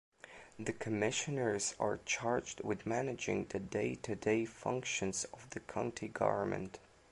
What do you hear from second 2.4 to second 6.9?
with managing the day-to-day functions of the county government.